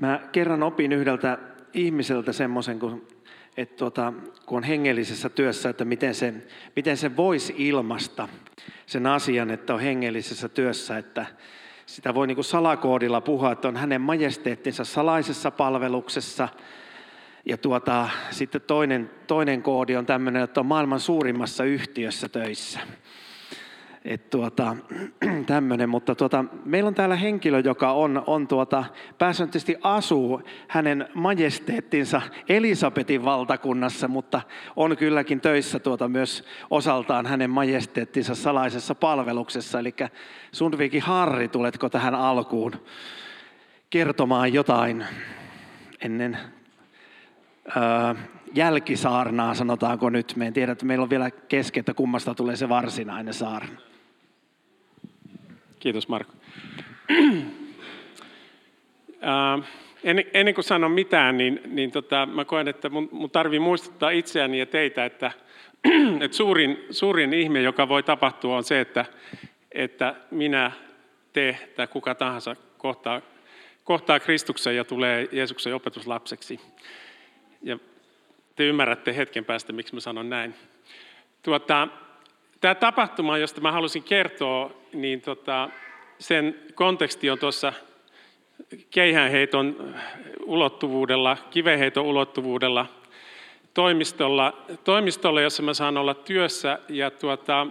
[0.00, 1.38] Mä kerran opin yhdeltä
[1.74, 3.06] ihmiseltä semmoisen, kun,
[3.56, 4.12] että tuota,
[4.46, 6.34] kun on hengellisessä työssä, että miten se,
[6.76, 8.28] miten se voisi ilmasta
[8.86, 11.26] sen asian, että on hengellisessä työssä, että
[11.86, 16.48] sitä voi niin kuin salakoodilla puhua, että on hänen majesteettinsa salaisessa palveluksessa.
[17.44, 22.80] Ja tuota, sitten toinen, toinen koodi on tämmöinen, että on maailman suurimmassa yhtiössä töissä.
[24.06, 24.76] Et tuota,
[25.46, 28.84] tämmönen, mutta tuota, meillä on täällä henkilö, joka on, on tuota,
[29.18, 34.40] pääsääntöisesti asuu hänen majesteettinsa Elisabetin valtakunnassa, mutta
[34.76, 39.78] on kylläkin töissä tuota myös osaltaan hänen majesteettinsa salaisessa palveluksessa.
[39.78, 39.94] Eli
[40.52, 42.72] Sundvikin Harri, tuletko tähän alkuun
[43.90, 45.04] kertomaan jotain
[46.00, 46.38] ennen
[47.76, 48.14] öö,
[48.54, 50.32] jälkisaarnaa, sanotaanko nyt.
[50.36, 53.95] Me en tiedä, että meillä on vielä kesken, että kummasta tulee se varsinainen saarna.
[55.80, 56.32] Kiitos Marko.
[60.04, 64.10] ennen, ennen kuin sanon mitään, niin, niin tota, mä koen, että mun, mun tarvii muistuttaa
[64.10, 65.32] itseäni ja teitä, että,
[66.24, 69.04] että suurin, suurin ihme, joka voi tapahtua, on se, että,
[69.72, 70.72] että minä,
[71.32, 73.20] te tai kuka tahansa kohtaa,
[73.84, 76.60] kohtaa Kristuksen ja tulee Jeesuksen opetuslapseksi.
[77.62, 77.78] Ja
[78.56, 80.54] te ymmärrätte hetken päästä, miksi mä sanon näin.
[81.42, 81.88] Tuota,
[82.60, 85.70] Tämä tapahtuma, josta mä halusin kertoa, niin tota,
[86.18, 87.72] sen konteksti on tuossa
[88.90, 89.94] keihäänheiton
[90.44, 92.86] ulottuvuudella, kiveheiton ulottuvuudella
[93.74, 96.78] toimistolla, toimistolla, jossa mä saan olla työssä.
[96.88, 97.66] Ja tuota,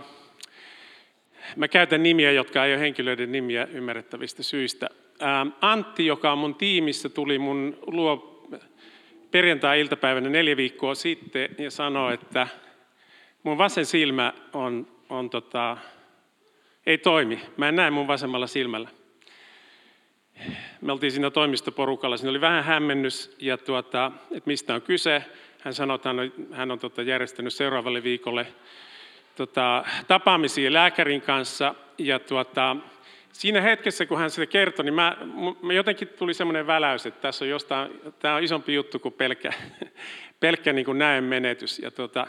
[1.55, 4.89] mä käytän nimiä, jotka ei ole henkilöiden nimiä ymmärrettävistä syistä.
[5.19, 8.35] Ää, Antti, joka on mun tiimissä, tuli mun luo
[9.31, 12.47] perjantai-iltapäivänä neljä viikkoa sitten ja sanoi, että
[13.43, 15.77] mun vasen silmä on, on tota,
[16.85, 17.41] ei toimi.
[17.57, 18.89] Mä en näe mun vasemmalla silmällä.
[20.81, 25.23] Me oltiin siinä toimistoporukalla, siinä oli vähän hämmennys, ja tuota, että mistä on kyse.
[25.61, 28.47] Hän sanoi, että hän on, hän on tota, järjestänyt seuraavalle viikolle
[29.35, 32.75] tota, tapaamisia lääkärin kanssa, ja tuota,
[33.31, 35.17] siinä hetkessä, kun hän sitä kertoi, niin mä,
[35.61, 39.53] mä jotenkin tuli semmoinen väläys, että tässä on jostain, tämä on isompi juttu kuin pelkkä,
[40.39, 41.79] pelkkä niin kuin näen menetys.
[41.79, 42.27] Ja tuota,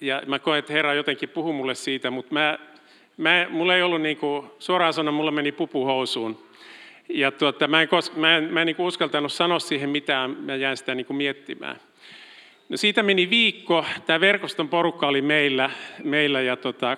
[0.00, 2.58] ja mä koen, että Herra jotenkin puhuu mulle siitä, mutta mä,
[3.20, 6.38] mä, mulla ei ollut, niin kuin, suoraan sanoen, mulla meni pupuhousuun.
[7.08, 10.30] Ja tuota, mä en, kos, mä en, mä en niin kuin uskaltanut sanoa siihen mitään,
[10.30, 11.76] mä jäin sitä niin kuin miettimään.
[12.68, 15.70] No siitä meni viikko, tämä verkoston porukka oli meillä,
[16.04, 16.96] meillä ja tota,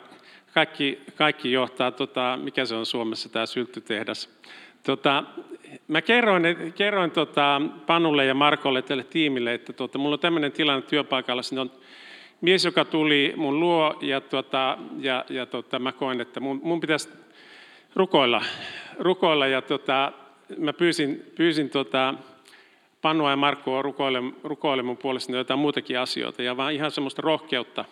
[0.55, 4.31] kaikki, kaikki johtaa, tota, mikä se on Suomessa tämä sylttytehdas.
[4.83, 5.25] Tota,
[5.89, 10.83] mä kerroin, kerroin tota Panulle ja Markolle tälle tiimille, että tota, mulla on tämmöinen tilanne
[10.83, 11.71] työpaikalla, siinä on
[12.43, 16.81] mies, joka tuli mun luo ja, tuota, ja, ja tuota, mä koen, että mun, mun
[16.81, 17.09] pitäisi
[17.95, 18.43] rukoilla.
[18.99, 20.13] rukoilla ja tuota,
[20.59, 22.15] mä pyysin, pyysin tuota,
[23.03, 27.85] Pannua ja Markkoa rukoille, rukoille mun puolestani jotain muutakin asioita ja vaan ihan semmoista rohkeutta.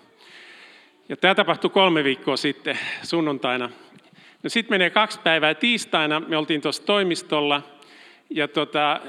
[1.09, 3.71] Ja tämä tapahtui kolme viikkoa sitten sunnuntaina.
[4.43, 7.63] No sitten menee kaksi päivää tiistaina, me oltiin tuossa toimistolla
[8.31, 9.01] ja tota,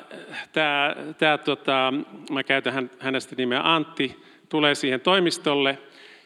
[0.51, 1.93] tää, tää, tota,
[2.31, 5.77] mä käytän hänestä nimeä Antti, tulee siihen toimistolle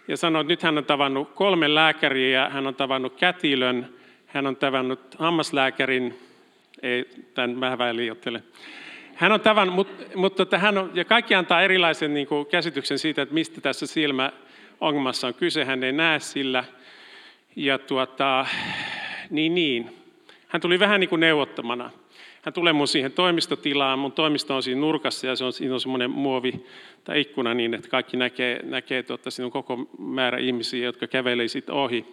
[0.08, 3.90] ja sanoo, että nyt hän on tavannut kolme lääkäriä, hän on tavannut kätilön,
[4.28, 6.20] hän on tavannut hammaslääkärin,
[6.82, 8.44] ei, tämän mä vähän liioittelen.
[9.16, 13.00] Hän on tavannut, mutta, mutta että hän on, ja kaikki antaa erilaisen niin kuin, käsityksen
[13.00, 16.64] siitä, että mistä tässä silmäongelmassa on kyse, hän ei näe sillä.
[17.56, 18.46] Ja tuota,
[19.30, 19.90] niin niin,
[20.48, 21.92] hän tuli vähän niin kuin neuvottamana.
[22.46, 25.80] Hän tulee mun siihen toimistotilaan, mun toimisto on siinä nurkassa ja se on, siinä on
[25.80, 26.66] semmoinen muovi
[27.04, 31.48] tai ikkuna niin, että kaikki näkee, näkee tuota, siinä on koko määrä ihmisiä, jotka kävelee
[31.48, 32.06] sitten ohi.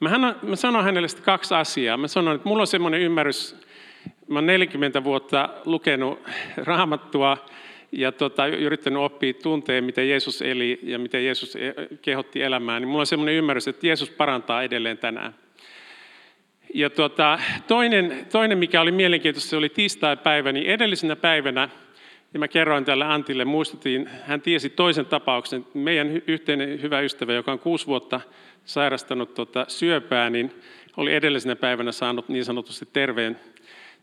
[0.00, 1.96] Mä, hän, mä sanon hänelle sitten kaksi asiaa.
[1.96, 3.56] Mä sanon, että mulla on semmoinen ymmärrys,
[4.28, 6.18] mä olen 40 vuotta lukenut
[6.56, 7.36] raamattua
[7.92, 12.88] ja tota, yrittänyt oppia tunteen, miten Jeesus eli ja miten Jeesus e, kehotti elämään, niin
[12.88, 15.34] mulla on semmoinen ymmärrys, että Jeesus parantaa edelleen tänään.
[16.74, 21.68] Ja tuota, toinen, toinen, mikä oli mielenkiintoista, se oli tiistai-päivä, niin edellisenä päivänä,
[22.32, 27.52] ja mä kerroin tälle Antille, muistutin, hän tiesi toisen tapauksen, meidän yhteinen hyvä ystävä, joka
[27.52, 28.20] on kuusi vuotta
[28.64, 30.52] sairastanut tuota syöpää, niin
[30.96, 33.40] oli edellisenä päivänä saanut niin sanotusti terveen,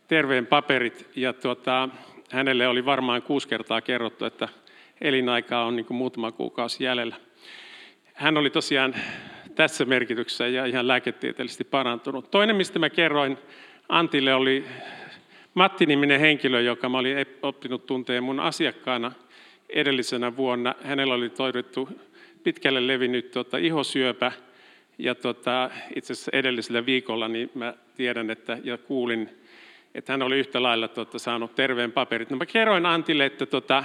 [0.08, 1.88] terveen paperit, ja tuota,
[2.30, 4.48] hänelle oli varmaan kuusi kertaa kerrottu, että
[5.00, 7.16] elinaika on niin kuin muutama kuukausi jäljellä.
[8.14, 8.94] Hän oli tosiaan
[9.60, 12.30] tässä merkityksessä ja ihan lääketieteellisesti parantunut.
[12.30, 13.38] Toinen, mistä mä kerroin
[13.88, 14.64] Antille, oli
[15.54, 19.12] Matti-niminen henkilö, joka mä olin oppinut tunteen mun asiakkaana
[19.68, 20.74] edellisenä vuonna.
[20.84, 21.88] Hänellä oli toivottu
[22.42, 24.32] pitkälle levinnyt tuota, ihosyöpä,
[24.98, 29.30] ja tuota, itse asiassa edellisellä viikolla niin mä tiedän että, ja kuulin,
[29.94, 32.30] että hän oli yhtä lailla tota, saanut terveen paperit.
[32.30, 33.84] No mä kerroin Antille, että tota,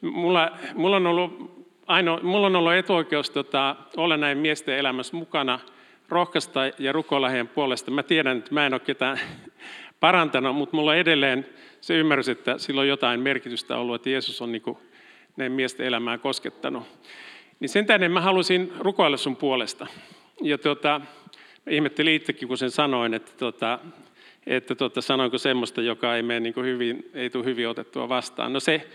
[0.00, 1.61] mulla, mulla, on ollut
[1.92, 5.60] aino, mulla on ollut etuoikeus tota, olla näin miesten elämässä mukana,
[6.08, 7.90] rohkaista ja rukoilla heidän puolesta.
[7.90, 9.20] Mä tiedän, että mä en ole ketään
[10.00, 11.46] parantanut, mutta mulla on edelleen
[11.80, 14.78] se ymmärrys, että sillä on jotain merkitystä ollut, että Jeesus on niin kuin,
[15.36, 16.84] näin miesten elämää koskettanut.
[17.60, 19.86] Niin sen tähden mä halusin rukoilla sun puolesta.
[20.42, 21.00] Ja tota,
[21.70, 23.78] ihmettelin itsekin, kun sen sanoin, että, tota,
[24.46, 28.52] että tota, sanoinko semmoista, joka ei, mene niin hyvin, ei tule hyvin otettua vastaan.
[28.52, 28.88] No se,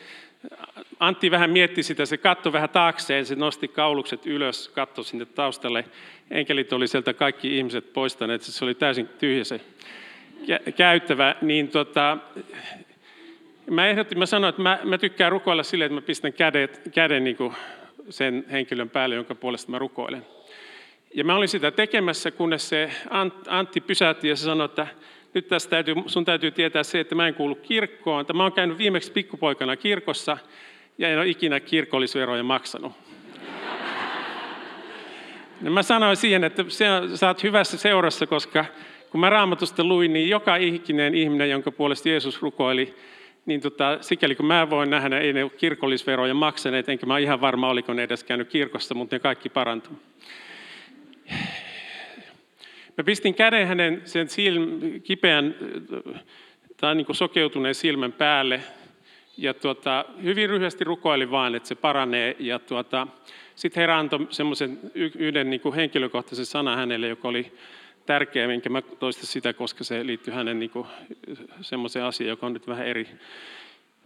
[1.00, 5.86] Antti vähän mietti sitä, se katsoi vähän taakseen, se nosti kaulukset ylös, katsoi sinne taustalle.
[6.32, 9.62] Enkelit oli sieltä kaikki ihmiset poistaneet, se oli täysin tyhjä se
[10.76, 11.36] käyttävä.
[11.42, 12.18] Niin tota,
[13.70, 17.24] mä ehdotin, mä sanoin, että mä, mä tykkään rukoilla silleen, että mä pistän kädet, käden
[17.24, 17.54] niin kuin
[18.10, 20.26] sen henkilön päälle, jonka puolesta mä rukoilen.
[21.14, 22.92] Ja mä olin sitä tekemässä, kunnes se
[23.48, 24.88] Antti pysäytti ja se sanoi, että
[25.34, 28.26] nyt tässä täytyy, sun täytyy tietää se, että mä en kuulu kirkkoon.
[28.34, 30.38] Mä oon käynyt viimeksi pikkupoikana kirkossa
[30.98, 32.92] ja en ole ikinä kirkollisveroja maksanut.
[35.62, 36.66] Ja mä sanoin siihen, että
[37.16, 38.66] sä oot hyvässä seurassa, koska
[39.10, 42.96] kun mä raamatusta luin, niin joka ikinen ihminen, jonka puolesta Jeesus rukoili,
[43.46, 47.70] niin tota, sikäli kun mä voin nähdä, ei ne kirkollisveroja maksaneet, enkä mä ihan varma,
[47.70, 50.02] oliko ne edes käynyt kirkossa, mutta ne kaikki parantuivat.
[52.98, 55.56] Mä pistin käden hänen sen silm, kipeän
[56.78, 58.62] tai niin kuin sokeutuneen silmän päälle
[59.38, 62.36] ja tuota, hyvin lyhyesti rukoilin vaan, että se paranee.
[62.40, 63.08] Ja tuota,
[63.56, 67.52] sitten herra antoi semmoisen yhden niin kuin henkilökohtaisen sanan hänelle, joka oli
[68.06, 70.72] tärkeä, minkä mä toista sitä, koska se liittyy hänen niin
[71.62, 73.08] semmoiseen asiaan, joka on nyt vähän eri.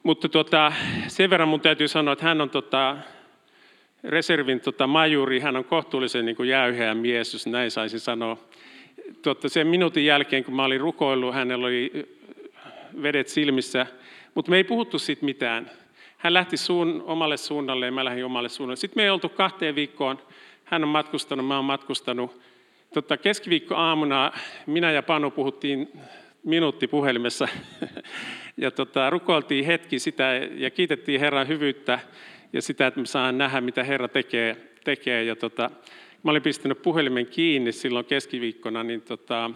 [0.03, 0.73] Mutta tuota,
[1.07, 2.97] sen verran mun täytyy sanoa, että hän on tota,
[4.03, 8.37] reservin tota, majuri, hän on kohtuullisen niin jäyheä mies, jos näin saisi sanoa.
[9.21, 11.91] Tuota, sen minuutin jälkeen, kun mä olin rukoillut, hänellä oli
[13.01, 13.85] vedet silmissä,
[14.35, 15.71] mutta me ei puhuttu siitä mitään.
[16.17, 18.75] Hän lähti suun, omalle suunnalle ja mä lähdin omalle suunnalle.
[18.75, 20.19] Sitten me ei oltu kahteen viikkoon.
[20.65, 22.41] Hän on matkustanut, mä oon matkustanut.
[22.93, 24.31] Tota, keskiviikko aamuna
[24.65, 25.91] minä ja Panu puhuttiin
[26.43, 27.47] minuutti puhelimessa
[28.57, 30.23] ja tota, rukoiltiin hetki sitä
[30.55, 31.99] ja kiitettiin Herran hyvyyttä
[32.53, 34.57] ja sitä, että me saan nähdä, mitä Herra tekee.
[34.83, 35.23] tekee.
[35.23, 35.69] Ja tota,
[36.23, 39.51] mä olin pistänyt puhelimen kiinni silloin keskiviikkona, niin tota,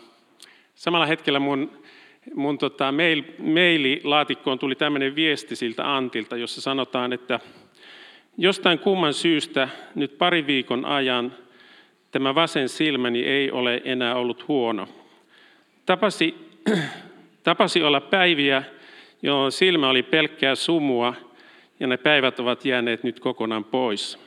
[0.76, 1.72] samalla hetkellä mun,
[2.36, 7.40] mun tota mail, maililaatikkoon tuli tämmöinen viesti siltä Antilta, jossa sanotaan, että
[8.38, 11.34] jostain kumman syystä nyt pari viikon ajan
[12.12, 14.88] tämä vasen silmäni ei ole enää ollut huono.
[15.86, 16.36] Tapasi,
[17.44, 18.64] tapasi olla päiviä,
[19.22, 21.14] jolloin silmä oli pelkkää sumua,
[21.80, 24.25] ja ne päivät ovat jääneet nyt kokonaan pois.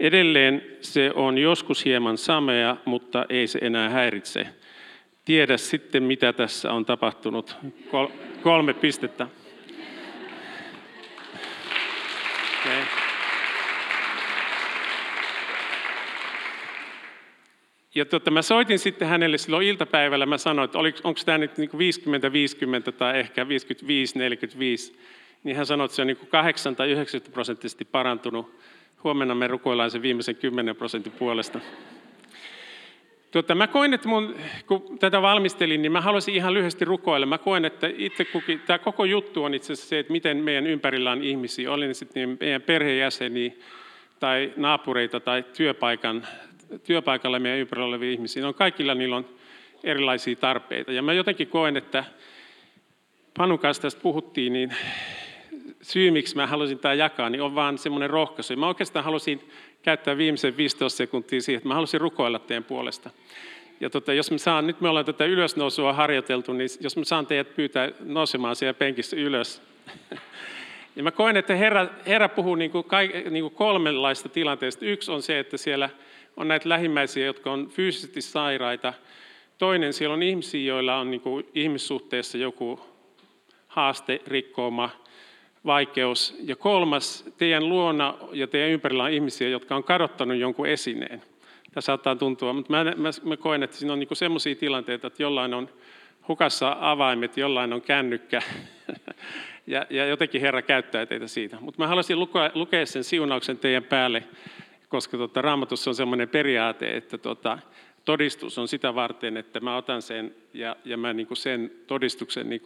[0.00, 4.46] Edelleen se on joskus hieman samea, mutta ei se enää häiritse.
[5.24, 7.56] Tiedä sitten, mitä tässä on tapahtunut.
[7.90, 8.08] Kol-
[8.42, 9.26] kolme pistettä.
[12.60, 12.82] Okay.
[17.94, 21.70] Ja tuota, mä soitin sitten hänelle silloin iltapäivällä, mä sanoin, että onko tämä nyt niin
[21.70, 23.46] 50-50 tai ehkä 55-45,
[25.44, 28.54] niin hän sanoi, että se on niin 8 tai 90 prosenttisesti parantunut
[29.04, 31.60] Huomenna me rukoillaan sen viimeisen 10 prosentin puolesta.
[33.30, 34.34] Tuota, mä koen, että mun,
[34.66, 37.26] kun tätä valmistelin, niin mä haluaisin ihan lyhyesti rukoilla.
[37.26, 40.66] Mä koen, että itse kukin, tämä koko juttu on itse asiassa se, että miten meidän
[40.66, 43.52] ympärillä on ihmisiä, oli ne sitten niin meidän perheenjäseniä
[44.20, 46.26] tai naapureita tai työpaikan,
[46.84, 48.48] työpaikalla meidän ympärillä olevia ihmisiä.
[48.48, 49.26] On kaikilla niillä on
[49.84, 50.92] erilaisia tarpeita.
[50.92, 52.04] Ja mä jotenkin koen, että
[53.36, 54.74] Panun kanssa tästä puhuttiin, niin
[55.86, 58.56] syy, miksi mä halusin tämä jakaa, niin on vaan semmoinen rohkaisu.
[58.56, 59.50] Mä oikeastaan halusin
[59.82, 63.10] käyttää viimeisen 15 sekuntia siihen, että mä halusin rukoilla teidän puolesta.
[63.80, 67.26] Ja tota, jos me saan, nyt me ollaan tätä ylösnousua harjoiteltu, niin jos mä saan
[67.26, 69.62] teidät pyytää nousemaan siellä penkissä ylös.
[70.96, 72.86] ja mä koen, että Herra, Herra puhuu niin kuin,
[73.30, 74.86] niin kuin kolmenlaista tilanteesta.
[74.86, 75.90] Yksi on se, että siellä
[76.36, 78.92] on näitä lähimmäisiä, jotka on fyysisesti sairaita.
[79.58, 82.80] Toinen, siellä on ihmisiä, joilla on niin kuin ihmissuhteessa joku
[83.66, 84.90] haaste, rikkooma,
[85.66, 86.36] vaikeus.
[86.44, 91.22] Ja kolmas, teidän luona ja teidän ympärillä on ihmisiä, jotka on kadottanut jonkun esineen.
[91.72, 95.22] Tämä saattaa tuntua, mutta mä, mä, mä koen, että siinä on niin sellaisia tilanteita, että
[95.22, 95.68] jollain on
[96.28, 98.42] hukassa avaimet, jollain on kännykkä,
[99.66, 101.56] ja, ja jotenkin Herra käyttää teitä siitä.
[101.60, 104.24] Mutta mä haluaisin lukea, lukea sen siunauksen teidän päälle,
[104.88, 107.58] koska tota, raamatussa on sellainen periaate, että tota,
[108.06, 112.62] todistus on sitä varten, että mä otan sen ja, ja mä niin sen todistuksen niin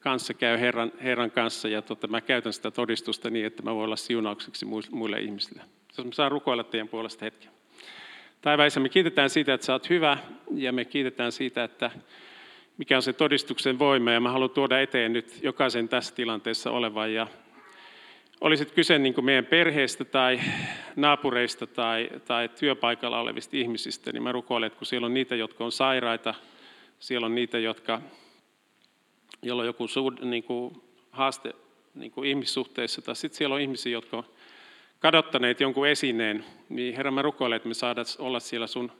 [0.00, 3.84] kanssa käy Herran, Herran kanssa ja tota, mä käytän sitä todistusta niin, että mä voin
[3.84, 5.62] olla siunaukseksi muille ihmisille.
[5.98, 7.50] Jos mä saan rukoilla teidän puolesta hetken.
[8.40, 10.18] Taivaisa, me kiitetään siitä, että sä oot hyvä
[10.54, 11.90] ja me kiitetään siitä, että
[12.78, 14.12] mikä on se todistuksen voima.
[14.12, 17.14] Ja mä haluan tuoda eteen nyt jokaisen tässä tilanteessa olevan.
[17.14, 17.26] Ja
[18.44, 20.40] olisit kyse niin kuin meidän perheestä tai
[20.96, 25.64] naapureista tai, tai työpaikalla olevista ihmisistä, niin mä rukoilen, että kun siellä on niitä, jotka
[25.64, 26.34] on sairaita,
[26.98, 28.00] siellä on niitä, jotka,
[29.42, 31.52] joilla on joku suud, niin kuin haaste
[31.94, 34.24] niin kuin ihmissuhteissa, tai sitten siellä on ihmisiä, jotka on
[34.98, 38.92] kadottaneet jonkun esineen, niin Herra, mä rukoilen, että me saadaan olla siellä sun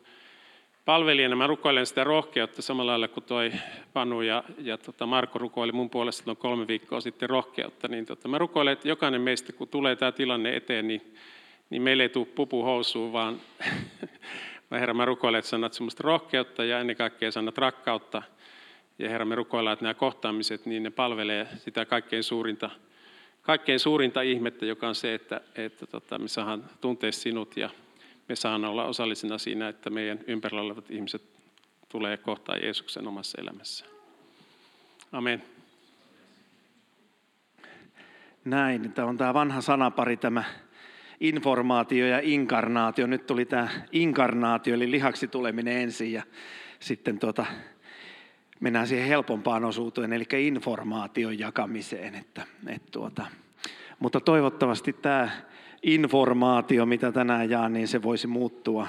[0.84, 1.36] palvelijana.
[1.36, 3.52] Mä rukoilen sitä rohkeutta samalla lailla kuin toi
[3.92, 7.88] Panu ja, ja tota Marko rukoili mun puolesta noin kolme viikkoa sitten rohkeutta.
[7.88, 11.14] Niin tota, mä rukoilen, että jokainen meistä, kun tulee tämä tilanne eteen, niin,
[11.70, 13.40] niin meille ei tule pupu housuun, vaan
[14.70, 18.22] mä Herra, mä rukoilen, että sanat semmoista rohkeutta ja ennen kaikkea sanat rakkautta.
[18.98, 22.70] Ja Herra, me rukoillaan, että nämä kohtaamiset, niin ne palvelee sitä kaikkein suurinta,
[23.42, 27.70] kaikkein suurinta ihmettä, joka on se, että, että tota, me saadaan tuntea sinut ja
[28.28, 31.22] me saamme olla osallisina siinä, että meidän ympärillä olevat ihmiset
[31.88, 33.84] tulee kohtaan Jeesuksen omassa elämässä.
[35.12, 35.42] Amen.
[38.44, 40.44] Näin, tämä on tämä vanha sanapari, tämä
[41.20, 43.06] informaatio ja inkarnaatio.
[43.06, 46.22] Nyt tuli tämä inkarnaatio, eli lihaksi tuleminen ensin ja
[46.80, 47.46] sitten tuota,
[48.60, 52.14] mennään siihen helpompaan osuuteen, eli informaation jakamiseen.
[52.14, 53.26] Että, et tuota.
[53.98, 55.30] Mutta toivottavasti tämä
[55.84, 58.86] informaatio, mitä tänään jaan, niin se voisi muuttua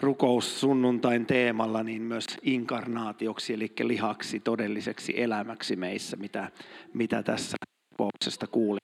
[0.00, 6.50] rukous sunnuntain teemalla niin myös inkarnaatioksi, eli lihaksi, todelliseksi elämäksi meissä, mitä,
[6.94, 7.56] mitä tässä
[7.92, 8.80] rukouksesta kuulin.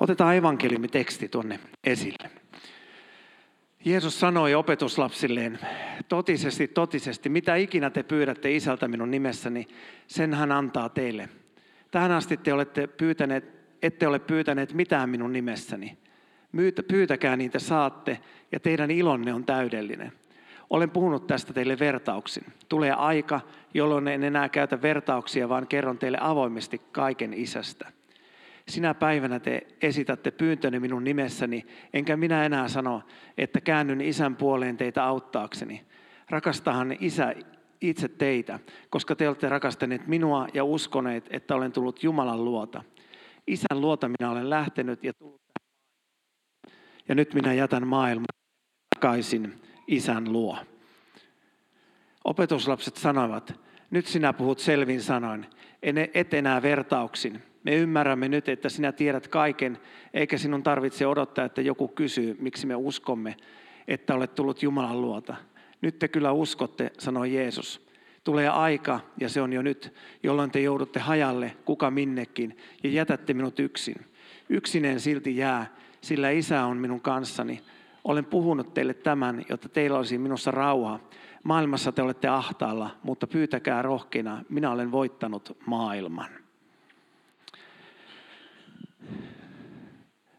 [0.00, 2.30] Otetaan evankeliumiteksti tuonne esille.
[3.84, 5.58] Jeesus sanoi opetuslapsilleen,
[6.08, 9.68] totisesti, totisesti, mitä ikinä te pyydätte isältä minun nimessäni,
[10.06, 11.28] sen hän antaa teille.
[11.90, 13.44] Tähän asti te olette pyytäneet,
[13.82, 15.98] ette ole pyytäneet mitään minun nimessäni.
[16.88, 18.20] Pyytäkää niitä saatte
[18.52, 20.12] ja teidän ilonne on täydellinen.
[20.70, 22.44] Olen puhunut tästä teille vertauksin.
[22.68, 23.40] Tulee aika,
[23.74, 27.92] jolloin en enää käytä vertauksia, vaan kerron teille avoimesti kaiken isästä.
[28.68, 33.02] Sinä päivänä te esitätte pyyntöni minun nimessäni, enkä minä enää sano,
[33.38, 35.84] että käännyn isän puoleen teitä auttaakseni.
[36.30, 37.34] Rakastahan isä
[37.80, 38.58] itse teitä,
[38.90, 42.84] koska te olette rakastaneet minua ja uskoneet, että olen tullut Jumalan luota.
[43.46, 45.39] Isän luota minä olen lähtenyt ja tullut
[47.08, 48.26] ja nyt minä jätän maailman
[48.94, 49.54] takaisin
[49.86, 50.58] isän luo.
[52.24, 55.46] Opetuslapset sanoivat, nyt sinä puhut selvin sanoin,
[56.14, 57.42] et enää vertauksin.
[57.64, 59.78] Me ymmärrämme nyt, että sinä tiedät kaiken,
[60.14, 63.36] eikä sinun tarvitse odottaa, että joku kysyy, miksi me uskomme,
[63.88, 65.34] että olet tullut Jumalan luota.
[65.80, 67.90] Nyt te kyllä uskotte, sanoi Jeesus.
[68.24, 73.34] Tulee aika, ja se on jo nyt, jolloin te joudutte hajalle, kuka minnekin, ja jätätte
[73.34, 73.96] minut yksin.
[74.48, 77.62] Yksinen silti jää, sillä isä on minun kanssani.
[78.04, 81.00] Olen puhunut teille tämän, jotta teillä olisi minussa rauha.
[81.44, 86.30] Maailmassa te olette ahtaalla, mutta pyytäkää rohkeina, minä olen voittanut maailman.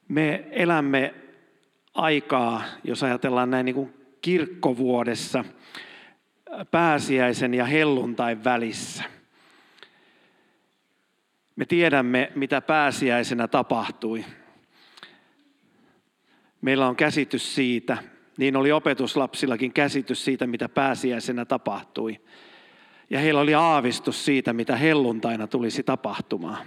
[0.08, 1.14] Me elämme
[1.94, 5.46] aikaa, jos ajatellaan näin niin kuin kirkkovuodessa,
[6.72, 9.04] pääsiäisen ja helluntain välissä.
[11.56, 14.26] Me tiedämme, mitä pääsiäisenä tapahtui.
[16.62, 17.98] Meillä on käsitys siitä,
[18.38, 22.20] niin oli opetuslapsillakin käsitys siitä, mitä pääsiäisenä tapahtui.
[23.10, 26.66] Ja heillä oli aavistus siitä, mitä helluntaina tulisi tapahtumaan.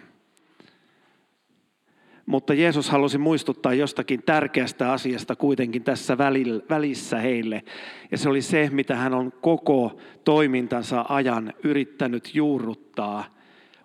[2.26, 6.18] Mutta Jeesus halusi muistuttaa jostakin tärkeästä asiasta kuitenkin tässä
[6.70, 7.62] välissä heille.
[8.10, 13.24] Ja se oli se, mitä hän on koko toimintansa ajan yrittänyt juurruttaa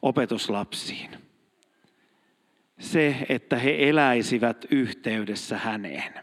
[0.01, 1.28] opetuslapsiin
[2.79, 6.13] se, että he eläisivät yhteydessä häneen.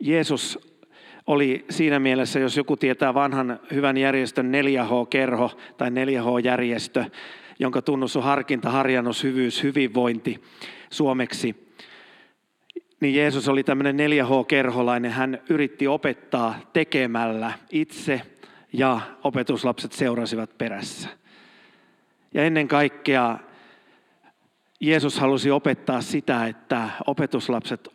[0.00, 0.58] Jeesus
[1.26, 7.04] oli siinä mielessä, jos joku tietää vanhan hyvän järjestön 4H-kerho tai 4H-järjestö,
[7.58, 10.42] jonka tunnus on harkinta, harjannus, hyvyys, hyvinvointi
[10.90, 11.70] suomeksi,
[13.00, 15.10] niin Jeesus oli tämmöinen 4H-kerholainen.
[15.10, 18.22] Hän yritti opettaa tekemällä itse
[18.72, 21.19] ja opetuslapset seurasivat perässä.
[22.34, 23.38] Ja ennen kaikkea
[24.80, 27.88] Jeesus halusi opettaa sitä, että opetuslapset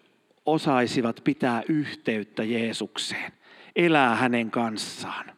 [0.45, 3.31] osaisivat pitää yhteyttä Jeesukseen,
[3.75, 5.34] elää hänen kanssaan.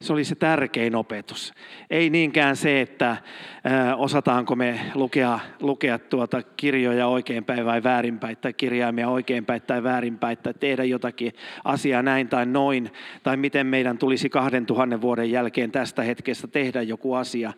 [0.00, 1.54] Se oli se tärkein opetus.
[1.90, 3.16] Ei niinkään se, että
[3.96, 10.54] osataanko me lukea, lukea tuota kirjoja oikeinpäin vai väärinpäin, tai kirjaimia oikeinpäin tai väärinpäin, tai
[10.54, 11.32] tehdä jotakin
[11.64, 12.90] asiaa näin tai noin,
[13.22, 17.52] tai miten meidän tulisi kahden tuhannen vuoden jälkeen tästä hetkestä tehdä joku asia.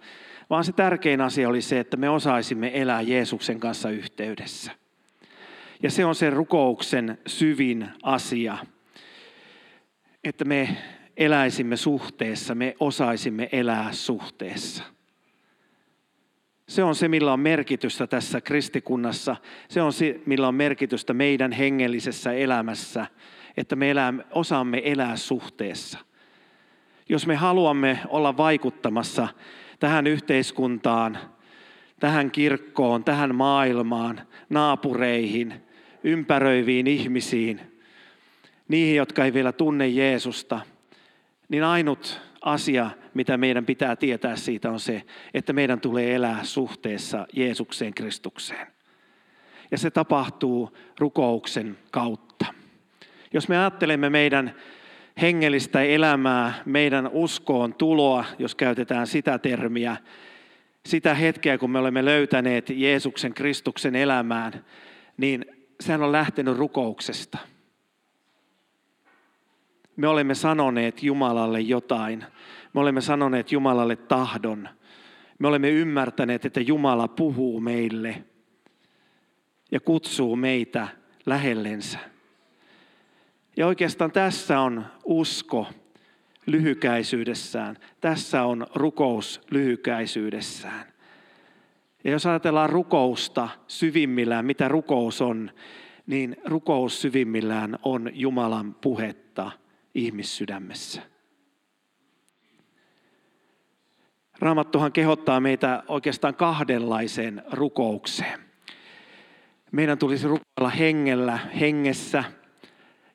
[0.51, 4.73] Vaan se tärkein asia oli se, että me osaisimme elää Jeesuksen kanssa yhteydessä.
[5.83, 8.59] Ja se on se rukouksen syvin asia,
[10.25, 10.77] että me
[11.17, 14.85] eläisimme suhteessa, me osaisimme elää suhteessa.
[16.69, 19.37] Se on se, millä on merkitystä tässä kristikunnassa.
[19.69, 23.07] Se on se, millä on merkitystä meidän hengellisessä elämässä,
[23.57, 25.99] että me elämme, osaamme elää suhteessa.
[27.09, 29.29] Jos me haluamme olla vaikuttamassa
[29.81, 31.19] tähän yhteiskuntaan,
[32.01, 35.55] tähän kirkkoon, tähän maailmaan, naapureihin,
[36.05, 37.61] ympäröiviin ihmisiin,
[38.69, 40.61] niihin, jotka ei vielä tunne Jeesusta,
[41.53, 45.03] niin ainut asia, mitä meidän pitää tietää siitä on se,
[45.35, 48.67] että meidän tulee elää suhteessa Jeesukseen Kristukseen.
[49.71, 52.47] Ja se tapahtuu rukouksen kautta.
[53.33, 54.55] Jos me ajattelemme meidän
[55.21, 59.97] hengellistä elämää, meidän uskoon tuloa, jos käytetään sitä termiä,
[60.87, 64.65] sitä hetkeä, kun me olemme löytäneet Jeesuksen Kristuksen elämään,
[65.17, 65.47] niin
[65.81, 67.52] sehän on lähtenyt rukouksesta.
[69.97, 72.25] Me olemme sanoneet Jumalalle jotain.
[72.75, 74.69] Me olemme sanoneet Jumalalle tahdon.
[75.39, 78.25] Me olemme ymmärtäneet, että Jumala puhuu meille
[79.71, 80.89] ja kutsuu meitä
[81.27, 81.99] lähellensä.
[83.57, 85.67] Ja oikeastaan tässä on usko
[86.47, 87.77] lyhykäisyydessään.
[88.01, 90.85] Tässä on rukous lyhykäisyydessään.
[92.05, 95.51] Ja jos ajatellaan rukousta syvimmillään, mitä rukous on,
[96.07, 99.51] niin rukous syvimmillään on Jumalan puhetta
[99.95, 101.03] ihmissydämessä.
[104.39, 108.41] Raamattuhan kehottaa meitä oikeastaan kahdenlaiseen rukoukseen.
[109.73, 112.25] Meidän tulisi rukoilla hengellä, hengessä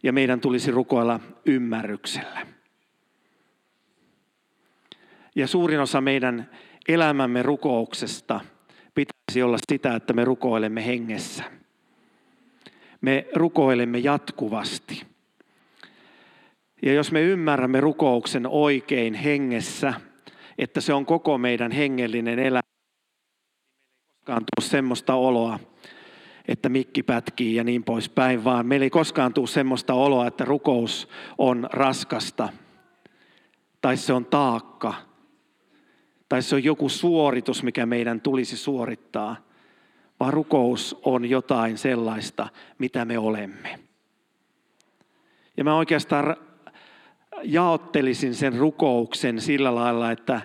[0.03, 2.47] ja meidän tulisi rukoilla ymmärryksellä.
[5.35, 6.49] Ja suurin osa meidän
[6.87, 8.39] elämämme rukouksesta
[8.95, 11.43] pitäisi olla sitä, että me rukoilemme hengessä.
[13.01, 15.16] Me rukoilemme jatkuvasti.
[16.81, 19.93] Ja jos me ymmärrämme rukouksen oikein hengessä,
[20.57, 22.61] että se on koko meidän hengellinen elämä,
[24.19, 25.59] koskaan tule semmoista oloa,
[26.47, 31.09] että mikki pätkii ja niin poispäin, vaan meillä ei koskaan tule semmoista oloa, että rukous
[31.37, 32.49] on raskasta
[33.81, 34.93] tai se on taakka
[36.29, 39.35] tai se on joku suoritus, mikä meidän tulisi suorittaa,
[40.19, 43.79] vaan rukous on jotain sellaista, mitä me olemme.
[45.57, 46.37] Ja mä oikeastaan
[47.43, 50.41] jaottelisin sen rukouksen sillä lailla, että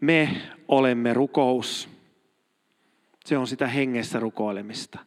[0.00, 0.36] me
[0.68, 1.88] olemme rukous.
[3.24, 4.98] Se on sitä hengessä rukoilemista.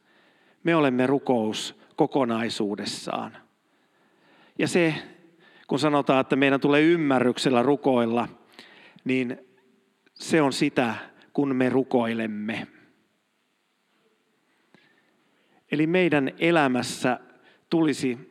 [0.64, 3.38] Me olemme rukous kokonaisuudessaan.
[4.60, 4.96] Ja se,
[5.68, 8.28] kun sanotaan, että meidän tulee ymmärryksellä rukoilla,
[9.04, 9.38] niin
[10.14, 10.96] se on sitä,
[11.34, 12.68] kun me rukoilemme.
[15.72, 17.20] Eli meidän elämässä
[17.70, 18.31] tulisi,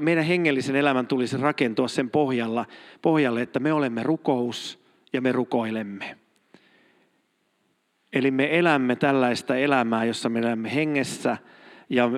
[0.00, 2.66] meidän hengellisen elämän tulisi rakentua sen pohjalla,
[3.02, 6.18] pohjalle, että me olemme rukous ja me rukoilemme.
[8.12, 11.36] Eli me elämme tällaista elämää, jossa me elämme hengessä
[11.90, 12.10] ja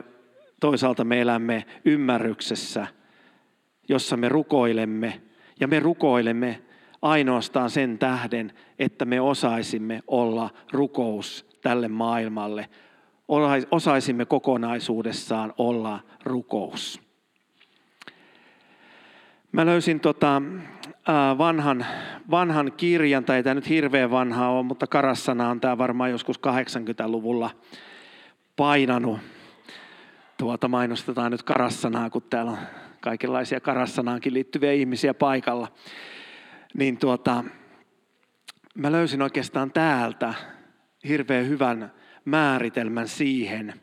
[0.61, 2.87] toisaalta me elämme ymmärryksessä,
[3.89, 5.21] jossa me rukoilemme
[5.61, 6.63] ja me rukoilemme
[7.03, 12.69] ainoastaan sen tähden, että me osaisimme olla rukous tälle maailmalle.
[13.71, 17.08] Osaisimme kokonaisuudessaan olla rukous.
[19.53, 20.43] Mä löysin tota,
[21.39, 21.87] vanhan,
[22.31, 26.39] vanhan kirjan, tai ei tämä nyt hirveän vanha ole, mutta Karassana on tämä varmaan joskus
[26.39, 27.51] 80-luvulla
[28.57, 29.19] painanut.
[30.39, 32.59] Tuota mainostetaan nyt Karassanaa, kun täällä on
[33.01, 35.69] kaikenlaisia Karassanaankin liittyviä ihmisiä paikalla
[36.75, 37.45] niin tuota,
[38.75, 40.35] mä löysin oikeastaan täältä
[41.09, 41.93] hirveän hyvän
[42.25, 43.75] määritelmän siihen,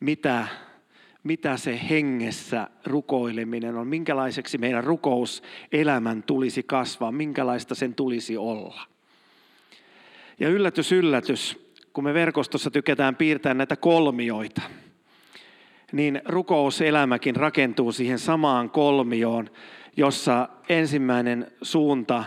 [0.00, 0.46] mitä,
[1.24, 8.80] mitä se hengessä rukoileminen on, minkälaiseksi meidän rukouselämän tulisi kasvaa, minkälaista sen tulisi olla.
[10.40, 14.62] Ja yllätys, yllätys, kun me verkostossa tykätään piirtää näitä kolmioita,
[15.92, 19.50] niin rukouselämäkin rakentuu siihen samaan kolmioon,
[19.96, 22.24] jossa ensimmäinen suunta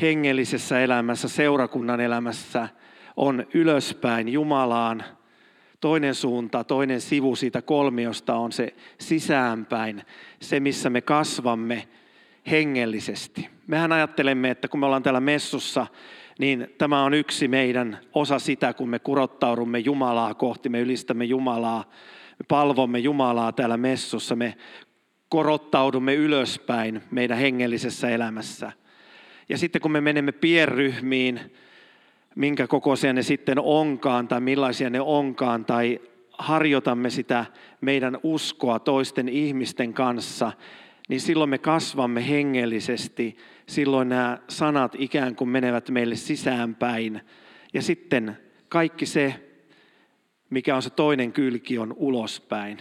[0.00, 2.68] hengellisessä elämässä, seurakunnan elämässä
[3.16, 5.04] on ylöspäin Jumalaan.
[5.80, 10.02] Toinen suunta, toinen sivu siitä kolmiosta on se sisäänpäin,
[10.40, 11.88] se missä me kasvamme
[12.50, 13.48] hengellisesti.
[13.66, 15.86] Mehän ajattelemme, että kun me ollaan täällä messussa,
[16.38, 21.84] niin tämä on yksi meidän osa sitä, kun me kurottaudumme Jumalaa kohti, me ylistämme Jumalaa,
[22.38, 24.54] me palvomme Jumalaa täällä messussa, me
[25.28, 28.72] korottaudumme ylöspäin meidän hengellisessä elämässä.
[29.48, 31.40] Ja sitten kun me menemme pienryhmiin,
[32.38, 36.00] minkä kokoisia ne sitten onkaan tai millaisia ne onkaan, tai
[36.38, 37.46] harjoitamme sitä
[37.80, 40.52] meidän uskoa toisten ihmisten kanssa,
[41.08, 43.36] niin silloin me kasvamme hengellisesti.
[43.66, 47.20] Silloin nämä sanat ikään kuin menevät meille sisäänpäin.
[47.74, 49.34] Ja sitten kaikki se,
[50.50, 52.78] mikä on se toinen kylki, on ulospäin.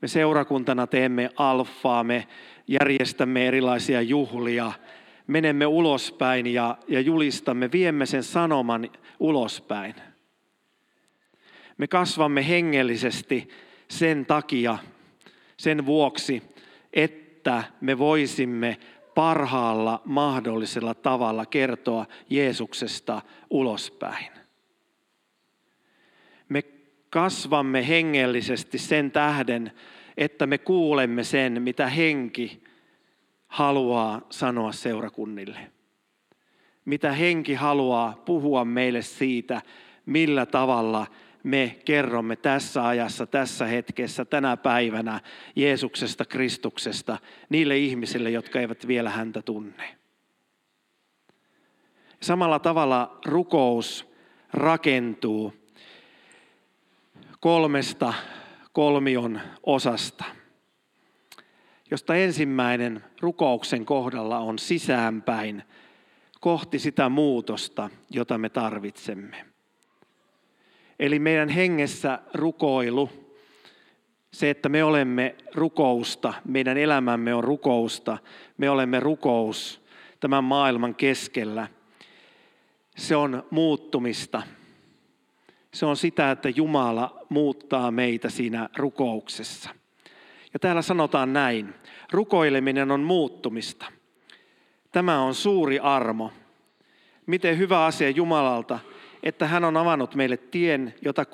[0.00, 2.28] Me seurakuntana teemme alfaa, me
[2.68, 4.72] järjestämme erilaisia juhlia,
[5.26, 9.94] menemme ulospäin ja, ja julistamme, viemme sen sanoman ulospäin.
[11.78, 13.48] Me kasvamme hengellisesti
[13.88, 14.78] sen takia,
[15.56, 16.42] sen vuoksi,
[16.92, 18.78] että me voisimme
[19.14, 24.32] parhaalla mahdollisella tavalla kertoa Jeesuksesta ulospäin.
[26.48, 26.62] Me
[27.10, 29.72] kasvamme hengellisesti sen tähden,
[30.16, 32.62] että me kuulemme sen, mitä henki
[33.54, 35.70] haluaa sanoa seurakunnille.
[36.84, 39.62] Mitä henki haluaa puhua meille siitä,
[40.06, 41.06] millä tavalla
[41.42, 45.20] me kerromme tässä ajassa, tässä hetkessä, tänä päivänä
[45.56, 49.96] Jeesuksesta, Kristuksesta niille ihmisille, jotka eivät vielä häntä tunne.
[52.22, 54.08] Samalla tavalla rukous
[54.52, 55.52] rakentuu
[57.40, 58.14] kolmesta
[58.72, 60.24] kolmion osasta,
[61.90, 65.62] josta ensimmäinen rukouksen kohdalla on sisäänpäin
[66.40, 69.44] kohti sitä muutosta, jota me tarvitsemme.
[70.98, 73.10] Eli meidän hengessä rukoilu,
[74.32, 78.18] se, että me olemme rukousta, meidän elämämme on rukousta,
[78.58, 79.84] me olemme rukous
[80.20, 81.68] tämän maailman keskellä.
[82.96, 84.42] Se on muuttumista.
[85.74, 89.70] Se on sitä, että Jumala muuttaa meitä siinä rukouksessa.
[90.54, 91.74] Ja täällä sanotaan näin,
[92.12, 93.86] rukoileminen on muuttumista.
[94.92, 96.32] Tämä on suuri armo.
[97.26, 98.78] Miten hyvä asia Jumalalta,
[99.22, 101.24] että hän on avannut meille tien, jota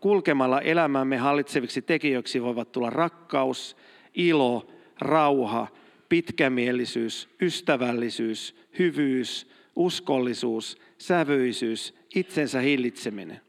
[0.00, 3.76] kulkemalla elämämme hallitseviksi tekijöiksi voivat tulla rakkaus,
[4.14, 4.66] ilo,
[4.98, 5.66] rauha,
[6.08, 13.40] pitkämielisyys, ystävällisyys, hyvyys, uskollisuus, sävyisyys, itsensä hillitseminen.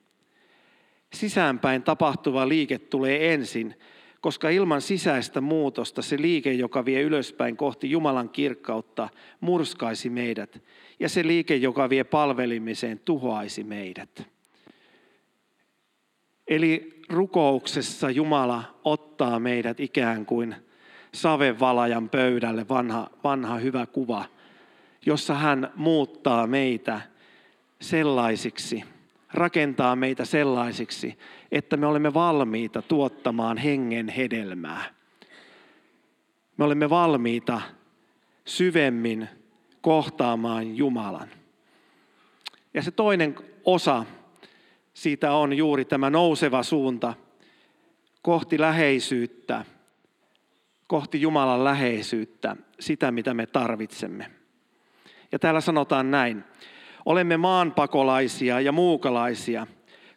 [1.13, 3.75] Sisäänpäin tapahtuva liike tulee ensin,
[4.21, 10.61] koska ilman sisäistä muutosta se liike, joka vie ylöspäin kohti Jumalan kirkkautta, murskaisi meidät
[10.99, 14.23] ja se liike, joka vie palvelimiseen, tuhoaisi meidät.
[16.47, 20.55] Eli rukouksessa Jumala ottaa meidät ikään kuin
[21.13, 24.25] savevalajan pöydälle, vanha, vanha hyvä kuva,
[25.05, 27.01] jossa hän muuttaa meitä
[27.81, 28.83] sellaisiksi,
[29.33, 31.17] rakentaa meitä sellaisiksi,
[31.51, 34.83] että me olemme valmiita tuottamaan hengen hedelmää.
[36.57, 37.61] Me olemme valmiita
[38.45, 39.29] syvemmin
[39.81, 41.29] kohtaamaan Jumalan.
[42.73, 44.05] Ja se toinen osa
[44.93, 47.13] siitä on juuri tämä nouseva suunta
[48.21, 49.65] kohti läheisyyttä,
[50.87, 54.31] kohti Jumalan läheisyyttä, sitä mitä me tarvitsemme.
[55.31, 56.43] Ja täällä sanotaan näin,
[57.05, 59.67] olemme maanpakolaisia ja muukalaisia,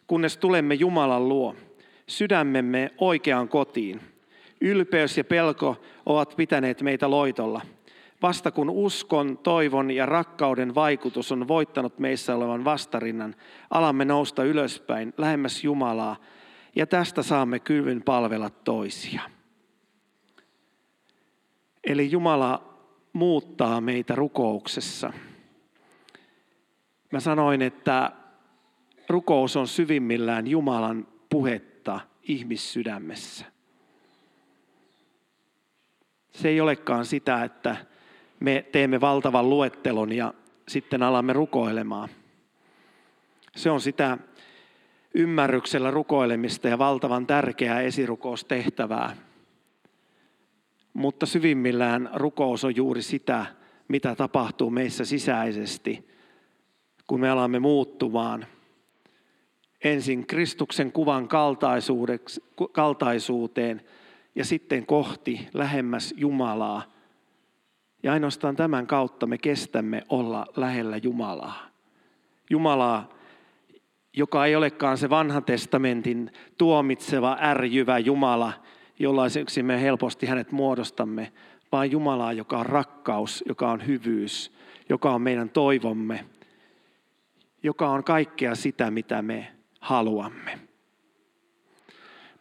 [0.07, 1.55] kunnes tulemme Jumalan luo,
[2.07, 4.01] sydämemme oikeaan kotiin.
[4.61, 7.61] Ylpeys ja pelko ovat pitäneet meitä loitolla–
[8.21, 13.35] Vasta kun uskon, toivon ja rakkauden vaikutus on voittanut meissä olevan vastarinnan,
[13.69, 16.15] alamme nousta ylöspäin, lähemmäs Jumalaa,
[16.75, 19.21] ja tästä saamme kyvyn palvella toisia.
[21.83, 22.73] Eli Jumala
[23.13, 25.13] muuttaa meitä rukouksessa.
[27.15, 28.11] Mä sanoin, että
[29.09, 33.45] rukous on syvimmillään Jumalan puhetta ihmissydämessä.
[36.31, 37.75] Se ei olekaan sitä, että
[38.39, 40.33] me teemme valtavan luettelon ja
[40.67, 42.09] sitten alamme rukoilemaan.
[43.55, 44.17] Se on sitä
[45.13, 49.15] ymmärryksellä rukoilemista ja valtavan tärkeää esirukoustehtävää.
[50.93, 53.45] Mutta syvimmillään rukous on juuri sitä,
[53.87, 56.14] mitä tapahtuu meissä sisäisesti,
[57.07, 58.45] kun me alamme muuttumaan.
[59.83, 61.27] Ensin Kristuksen kuvan
[62.71, 63.81] kaltaisuuteen
[64.35, 66.83] ja sitten kohti lähemmäs Jumalaa–
[68.05, 71.67] ja ainoastaan tämän kautta me kestämme olla lähellä Jumalaa.
[72.49, 73.09] Jumalaa,
[74.13, 78.53] joka ei olekaan se vanhan testamentin tuomitseva, ärjyvä Jumala,
[78.99, 81.31] jollaiseksi me helposti hänet muodostamme,
[81.71, 84.51] vaan Jumalaa, joka on rakkaus, joka on hyvyys,
[84.89, 86.25] joka on meidän toivomme,
[87.65, 90.59] joka on kaikkea sitä, mitä me haluamme.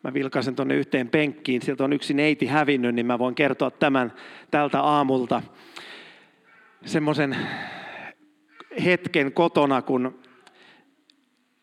[0.03, 4.13] Mä vilkaisen tuonne yhteen penkkiin, sieltä on yksi neiti hävinnyt, niin mä voin kertoa tämän
[4.51, 5.43] tältä aamulta.
[6.85, 7.37] Semmoisen
[8.85, 10.23] hetken kotona, kun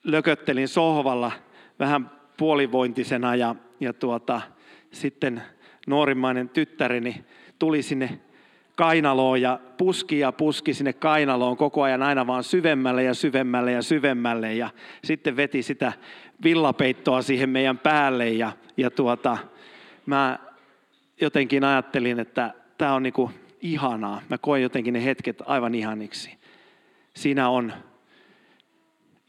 [0.04, 1.32] lököttelin sohvalla
[1.80, 4.42] vähän puolivointisena ja, ja tuota,
[4.92, 5.42] sitten
[5.88, 7.26] nuorimmainen tyttäreni
[7.60, 8.20] tuli sinne
[8.82, 13.82] kainaloon ja puski ja puski sinne kainaloon koko ajan aina vaan syvemmälle ja syvemmälle ja
[13.82, 14.70] syvemmälle ja
[15.04, 15.94] sitten veti sitä
[16.44, 19.38] villapeittoa siihen meidän päälle ja, ja tuota,
[20.06, 20.40] mä
[21.22, 24.22] jotenkin ajattelin, että tämä on niinku ihanaa.
[24.30, 26.38] Mä koen jotenkin ne hetket aivan ihaniksi.
[27.14, 27.74] Siinä on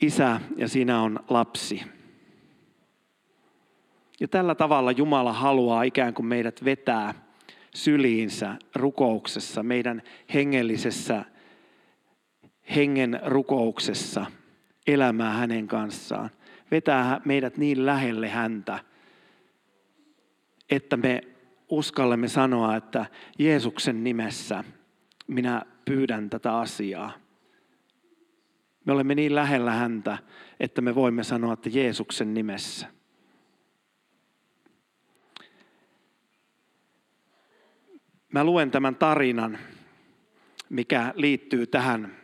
[0.03, 1.83] isä ja siinä on lapsi.
[4.21, 7.15] Ja tällä tavalla Jumala haluaa ikään kuin meidät vetää
[7.75, 10.03] syliinsä rukouksessa, meidän
[10.35, 11.25] hengellisessä
[12.75, 14.27] hengen rukouksessa
[14.87, 16.31] elämää hänen kanssaan.
[16.71, 18.79] Vetää meidät niin lähelle häntä,
[20.71, 21.23] että me
[21.69, 23.07] uskallamme sanoa, että
[23.39, 24.65] Jeesuksen nimessä
[25.27, 27.13] minä pyydän tätä asiaa.
[28.85, 30.19] Me olemme niin lähellä häntä,
[30.61, 32.87] että me voimme sanoa, että Jeesuksen nimessä.
[38.33, 39.59] Mä luen tämän tarinan,
[40.69, 42.17] mikä liittyy tähän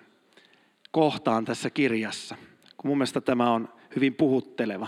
[0.91, 2.37] kohtaan tässä kirjassa,
[2.77, 4.87] kun mun mielestä tämä on hyvin puhutteleva.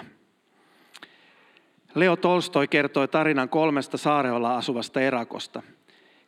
[1.95, 5.63] Leo Tolstoi kertoi tarinan kolmesta saarella asuvasta erakosta.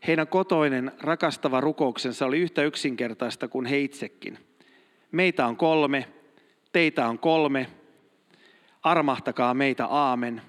[0.06, 4.38] Heidän kotoinen rakastava rukouksensa oli yhtä yksinkertaista kuin he itsekin.
[5.12, 6.08] Meitä on kolme,
[6.72, 7.66] teitä on kolme,
[8.82, 10.42] armahtakaa meitä aamen.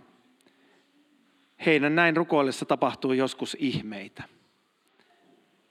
[1.66, 4.24] Heidän näin rukoillessa tapahtui joskus ihmeitä.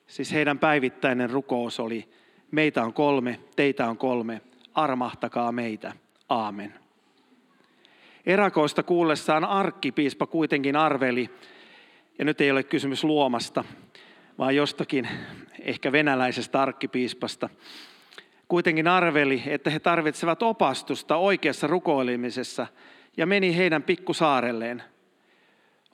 [0.07, 2.09] Siis heidän päivittäinen rukous oli,
[2.51, 4.41] meitä on kolme, teitä on kolme,
[4.75, 5.93] armahtakaa meitä,
[6.29, 6.75] aamen.
[8.27, 11.31] Erakoista kuullessaan arkkipiispa kuitenkin arveli,
[12.19, 13.65] ja nyt ei ole kysymys luomasta,
[14.39, 15.09] vaan jostakin
[15.61, 17.49] ehkä venäläisestä arkkipiispasta,
[18.49, 22.67] kuitenkin arveli, että he tarvitsevat opastusta oikeassa rukoilemisessa
[23.17, 24.83] ja meni heidän pikkusaarelleen.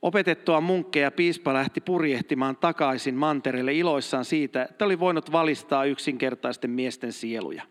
[0.03, 7.13] Opetettua munkkeja piispa lähti purjehtimaan takaisin mantereelle iloissaan siitä, että oli voinut valistaa yksinkertaisten miesten
[7.13, 7.63] sieluja.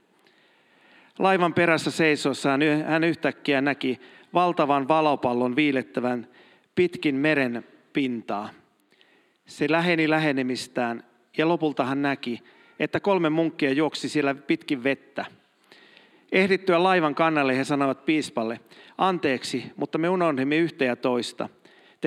[1.19, 3.99] Laivan perässä seisossaan hän yhtäkkiä näki
[4.33, 6.27] valtavan valopallon viilettävän
[6.75, 7.63] pitkin meren
[7.93, 8.49] pintaa.
[9.45, 11.03] Se läheni lähenemistään
[11.37, 12.41] ja lopulta hän näki,
[12.79, 15.25] että kolme munkkia juoksi siellä pitkin vettä.
[16.31, 18.59] Ehdittyä laivan kannalle he sanoivat piispalle,
[18.97, 21.49] anteeksi, mutta me unohdimme yhtä ja toista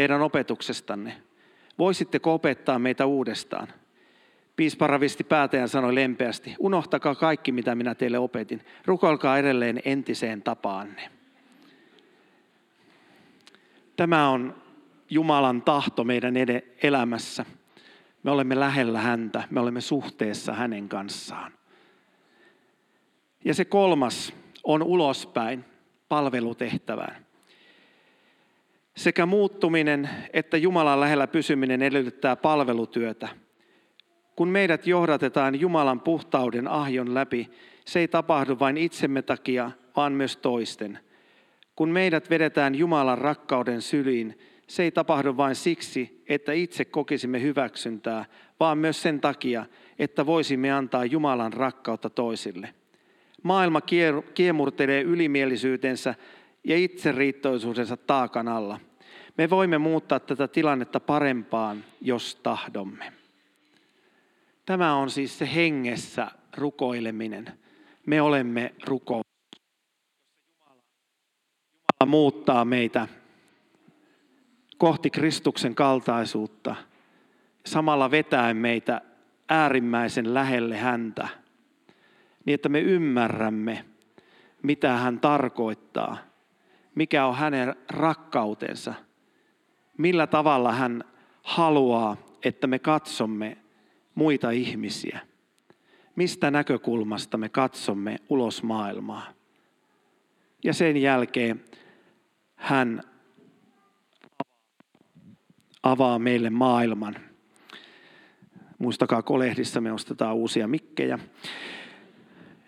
[0.00, 1.22] teidän opetuksestanne.
[1.78, 3.68] Voisitteko opettaa meitä uudestaan?
[4.56, 8.64] Piispa ravisti päätä ja sanoi lempeästi, unohtakaa kaikki mitä minä teille opetin.
[8.84, 11.10] Rukoilkaa edelleen entiseen tapaanne.
[13.96, 14.62] Tämä on
[15.10, 16.34] Jumalan tahto meidän
[16.82, 17.44] elämässä.
[18.22, 21.52] Me olemme lähellä häntä, me olemme suhteessa hänen kanssaan.
[23.44, 24.32] Ja se kolmas
[24.64, 25.64] on ulospäin
[26.08, 27.29] palvelutehtävään.
[28.96, 33.28] Sekä muuttuminen että Jumalan lähellä pysyminen edellyttää palvelutyötä.
[34.36, 37.50] Kun meidät johdatetaan Jumalan puhtauden ahjon läpi,
[37.84, 40.98] se ei tapahdu vain itsemme takia, vaan myös toisten–
[41.80, 48.24] kun meidät vedetään Jumalan rakkauden syliin, se ei tapahdu vain siksi, että itse kokisimme hyväksyntää,
[48.60, 49.66] vaan myös sen takia,
[49.98, 52.74] että voisimme antaa Jumalan rakkautta toisille.
[53.42, 53.80] Maailma
[54.34, 56.14] kiemurtelee ylimielisyytensä
[56.64, 58.80] ja itseriittoisuudensa taakan alla.
[59.38, 63.12] Me voimme muuttaa tätä tilannetta parempaan, jos tahdomme.
[64.66, 67.46] Tämä on siis se hengessä rukoileminen.
[68.06, 69.20] Me olemme ruko
[72.06, 73.08] muuttaa meitä
[74.78, 76.76] kohti Kristuksen kaltaisuutta,
[77.66, 79.00] samalla vetäen meitä
[79.48, 81.28] äärimmäisen lähelle häntä,
[82.44, 83.84] niin että me ymmärrämme,
[84.62, 86.29] mitä hän tarkoittaa,
[87.00, 88.94] mikä on hänen rakkautensa,
[89.98, 91.04] millä tavalla hän
[91.42, 93.58] haluaa, että me katsomme
[94.14, 95.20] muita ihmisiä,
[96.16, 99.26] mistä näkökulmasta me katsomme ulos maailmaa.
[100.64, 101.64] Ja sen jälkeen
[102.56, 103.02] hän
[105.82, 107.16] avaa meille maailman.
[108.78, 111.18] Muistakaa, kolehdissa me ostetaan uusia mikkejä.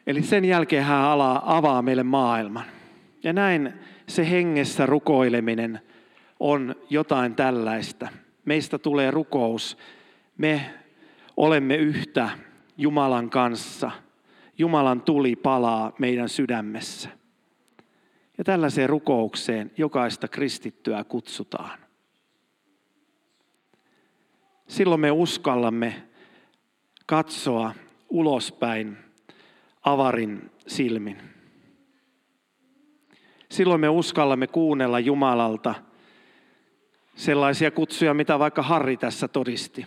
[0.07, 1.05] Eli sen jälkeen hän
[1.45, 2.65] avaa meille maailman.
[3.23, 5.81] Ja näin se hengessä rukoileminen
[6.41, 8.09] on jotain tällaista.
[8.45, 9.79] Meistä tulee rukous.
[10.39, 10.75] Me
[11.37, 12.31] olemme yhtä
[12.77, 13.91] Jumalan kanssa.
[14.59, 17.09] Jumalan tuli palaa meidän sydämessä.
[18.39, 21.79] Ja tällaiseen rukoukseen jokaista kristittyä kutsutaan.
[24.69, 26.03] Silloin me uskallamme
[27.07, 27.75] katsoa
[28.09, 28.97] ulospäin
[29.85, 31.32] avarin silmin.
[33.53, 35.75] Silloin me uskallamme kuunnella Jumalalta
[37.15, 39.87] sellaisia kutsuja, mitä vaikka Harri tässä todisti.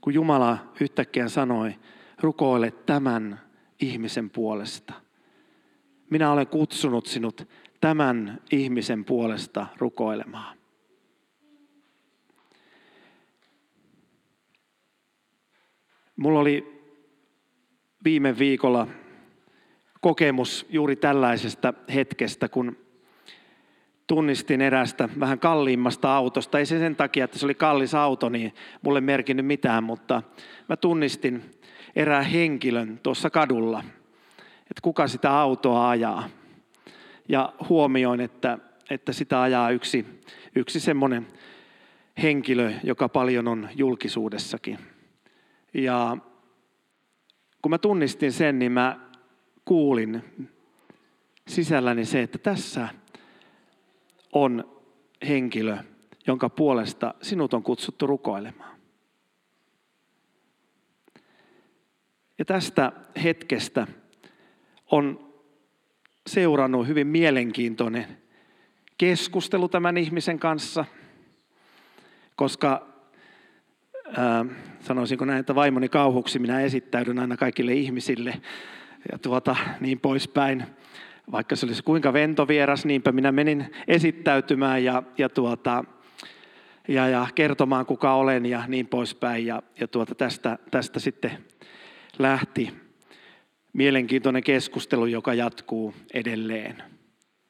[0.00, 1.74] Kun Jumala yhtäkkiä sanoi,
[2.20, 3.40] rukoile tämän
[3.80, 4.92] ihmisen puolesta.
[6.10, 7.48] Minä olen kutsunut sinut
[7.80, 10.58] tämän ihmisen puolesta rukoilemaan.
[16.16, 16.82] Mulla oli
[18.04, 18.86] viime viikolla
[20.00, 22.76] kokemus juuri tällaisesta hetkestä, kun
[24.06, 26.58] tunnistin erästä vähän kalliimmasta autosta.
[26.58, 30.22] Ei se sen takia, että se oli kallis auto, niin mulle merkinnyt mitään, mutta
[30.68, 31.50] mä tunnistin
[31.96, 33.84] erään henkilön tuossa kadulla,
[34.60, 36.28] että kuka sitä autoa ajaa.
[37.28, 38.58] Ja huomioin, että,
[38.90, 40.06] että sitä ajaa yksi,
[40.56, 41.26] yksi semmoinen
[42.22, 44.78] henkilö, joka paljon on julkisuudessakin.
[45.74, 46.16] Ja
[47.62, 49.07] kun mä tunnistin sen, niin mä
[49.68, 50.24] kuulin
[51.48, 52.88] sisälläni se, että tässä
[54.32, 54.80] on
[55.28, 55.76] henkilö,
[56.26, 58.78] jonka puolesta sinut on kutsuttu rukoilemaan.
[62.38, 63.86] Ja tästä hetkestä
[64.90, 65.34] on
[66.26, 68.06] seurannut hyvin mielenkiintoinen
[68.98, 70.84] keskustelu tämän ihmisen kanssa,
[72.36, 72.86] koska
[74.16, 74.44] ää,
[74.80, 78.40] sanoisinko näin, että vaimoni kauhuksi minä esittäydyn aina kaikille ihmisille
[79.12, 80.64] ja tuota, niin poispäin.
[81.32, 85.84] Vaikka se olisi kuinka ventovieras, niinpä minä menin esittäytymään ja, ja, tuota,
[86.88, 89.46] ja, ja kertomaan kuka olen ja niin poispäin.
[89.46, 91.30] Ja, ja tuota, tästä, tästä sitten
[92.18, 92.74] lähti
[93.72, 96.82] mielenkiintoinen keskustelu, joka jatkuu edelleen.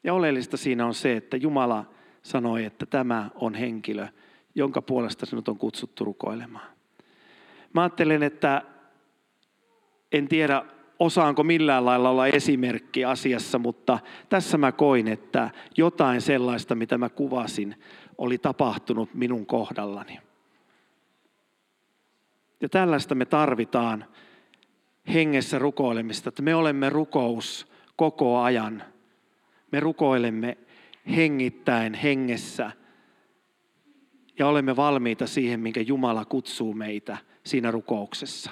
[0.04, 1.84] Ja oleellista siinä on se, että Jumala
[2.22, 4.08] sanoi, että tämä on henkilö,
[4.54, 6.68] jonka puolesta sinut on kutsuttu rukoilemaan.
[7.74, 8.62] Mä ajattelen, että
[10.12, 10.64] en tiedä
[10.98, 17.08] osaanko millään lailla olla esimerkki asiassa, mutta tässä mä koin, että jotain sellaista, mitä mä
[17.08, 17.74] kuvasin,
[18.18, 20.18] oli tapahtunut minun kohdallani.
[22.60, 24.04] Ja tällaista me tarvitaan
[25.14, 28.82] hengessä rukoilemista, että me olemme rukous koko ajan.
[29.72, 30.58] Me rukoilemme
[31.16, 32.72] hengittäen hengessä
[34.38, 38.50] ja olemme valmiita siihen, minkä Jumala kutsuu meitä siinä rukouksessa.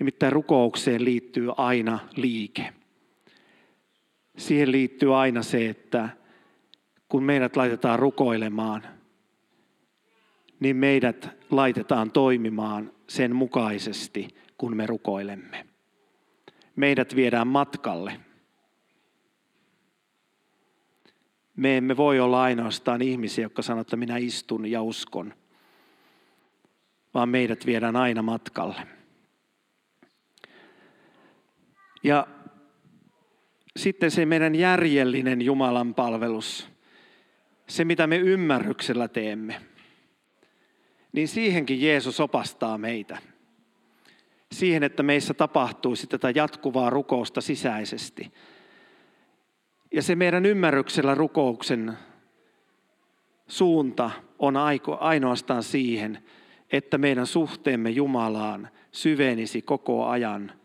[0.00, 2.72] Nimittäin rukoukseen liittyy aina liike.
[4.38, 6.08] Siihen liittyy aina se, että
[7.08, 8.82] kun meidät laitetaan rukoilemaan,
[10.60, 15.66] niin meidät laitetaan toimimaan sen mukaisesti, kun me rukoilemme.
[16.76, 18.20] Meidät viedään matkalle.
[21.56, 25.34] Me emme voi olla ainoastaan ihmisiä, jotka sanovat, että minä istun ja uskon,
[27.14, 28.99] vaan meidät viedään aina matkalle.
[32.02, 32.26] Ja
[33.76, 36.68] sitten se meidän järjellinen Jumalan palvelus,
[37.66, 39.60] se mitä me ymmärryksellä teemme,
[41.12, 43.18] niin siihenkin Jeesus opastaa meitä.
[44.52, 48.32] Siihen, että meissä tapahtuisi tätä jatkuvaa rukousta sisäisesti.
[49.92, 51.92] Ja se meidän ymmärryksellä rukouksen
[53.48, 54.54] suunta on
[55.00, 56.24] ainoastaan siihen,
[56.72, 60.59] että meidän suhteemme Jumalaan syvenisi koko ajan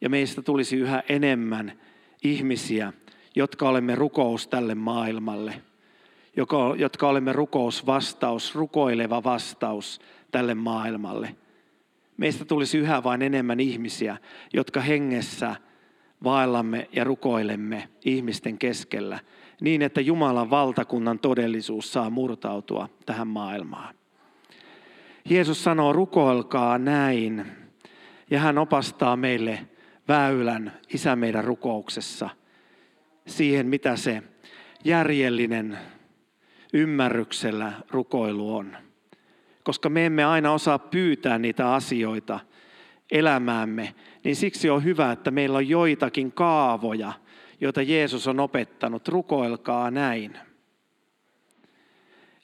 [0.00, 1.72] ja meistä tulisi yhä enemmän
[2.22, 2.92] ihmisiä,
[3.36, 5.62] jotka olemme rukous tälle maailmalle,
[6.78, 11.36] jotka olemme rukousvastaus, rukoileva vastaus tälle maailmalle.
[12.16, 14.16] Meistä tulisi yhä vain enemmän ihmisiä,
[14.52, 15.56] jotka hengessä
[16.24, 19.18] vaellamme ja rukoilemme ihmisten keskellä
[19.60, 23.94] niin, että Jumalan valtakunnan todellisuus saa murtautua tähän maailmaan.
[25.24, 27.46] Jeesus sanoo, rukoilkaa näin.
[28.30, 29.66] Ja hän opastaa meille
[30.10, 32.30] väylän Isä meidän rukouksessa
[33.26, 34.22] siihen, mitä se
[34.84, 35.78] järjellinen
[36.72, 38.76] ymmärryksellä rukoilu on.
[39.62, 42.40] Koska me emme aina osaa pyytää niitä asioita
[43.10, 43.94] elämäämme,
[44.24, 47.12] niin siksi on hyvä, että meillä on joitakin kaavoja,
[47.60, 49.08] joita Jeesus on opettanut.
[49.08, 50.38] Rukoilkaa näin.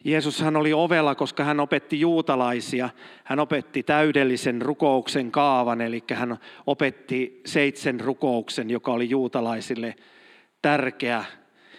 [0.07, 2.91] Jeesus hän oli ovella, koska hän opetti juutalaisia.
[3.25, 6.37] Hän opetti täydellisen rukouksen kaavan, eli hän
[6.67, 9.95] opetti seitsemän rukouksen, joka oli juutalaisille
[10.63, 11.25] tärkeä.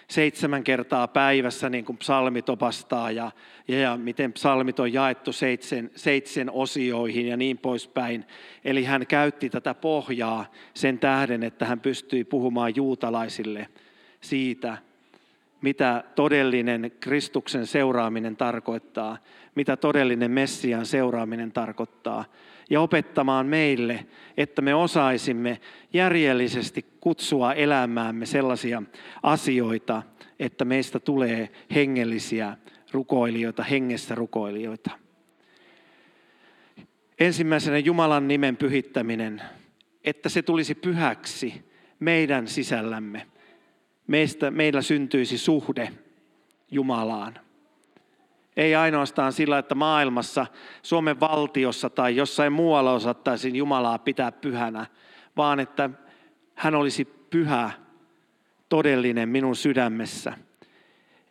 [0.10, 3.32] Seitsemän kertaa päivässä, niin kuin psalmit opastaa, ja,
[3.68, 8.26] ja, ja miten psalmit on jaettu seitsemän, seitsemän osioihin ja niin poispäin.
[8.66, 13.68] Eli hän käytti tätä pohjaa sen tähden, että hän pystyi puhumaan juutalaisille
[14.22, 14.78] siitä,
[15.62, 19.18] mitä todellinen Kristuksen seuraaminen tarkoittaa,
[19.56, 22.26] mitä todellinen Messian seuraaminen tarkoittaa.
[22.70, 24.06] ja opettamaan meille,
[24.38, 25.62] että me osaisimme
[25.94, 28.84] järjellisesti kutsua elämäämme sellaisia
[29.24, 30.04] asioita,
[30.40, 32.58] että meistä tulee hengellisiä
[32.92, 34.92] rukoilijoita, hengessä rukoilijoita.
[37.20, 39.42] Ensimmäisenä Jumalan nimen pyhittäminen,
[40.04, 43.28] että se tulisi pyhäksi meidän sisällämme.
[44.08, 45.90] Meistä, meillä syntyisi suhde
[46.72, 47.40] Jumalaan.
[48.58, 50.46] Ei ainoastaan sillä, että maailmassa,
[50.84, 54.86] Suomen valtiossa tai jossain muualla osattaisiin Jumalaa pitää pyhänä,
[55.38, 55.90] vaan että
[56.56, 57.72] hän olisi pyhä,
[58.70, 60.34] todellinen minun sydämessä.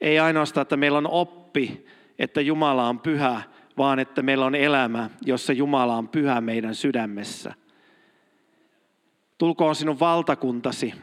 [0.01, 1.87] Ei ainoastaan, että meillä on oppi,
[2.19, 3.43] että Jumala on pyhä,
[3.79, 7.55] vaan että meillä on elämä, jossa Jumala on pyhä meidän sydämessä.
[9.39, 10.95] Tulkoon sinun valtakuntasi.